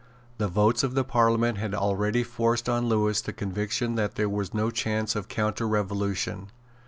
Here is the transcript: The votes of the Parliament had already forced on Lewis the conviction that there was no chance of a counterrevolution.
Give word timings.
The 0.39 0.47
votes 0.47 0.81
of 0.83 0.95
the 0.95 1.03
Parliament 1.03 1.59
had 1.59 1.75
already 1.75 2.23
forced 2.23 2.67
on 2.67 2.89
Lewis 2.89 3.21
the 3.21 3.31
conviction 3.33 3.93
that 3.93 4.15
there 4.15 4.29
was 4.29 4.51
no 4.51 4.71
chance 4.71 5.15
of 5.15 5.25
a 5.25 5.27
counterrevolution. 5.27 6.47